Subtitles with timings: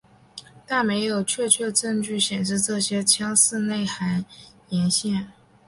[0.65, 4.25] 但没有确切证据显示这些腔室内含
[4.69, 5.27] 盐腺。